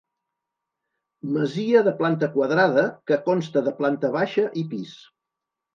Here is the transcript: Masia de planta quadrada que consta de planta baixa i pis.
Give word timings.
Masia 1.35 1.83
de 1.89 1.93
planta 2.01 2.31
quadrada 2.39 2.89
que 3.11 3.21
consta 3.29 3.67
de 3.69 3.79
planta 3.83 4.15
baixa 4.21 4.51
i 4.65 4.67
pis. 4.75 5.01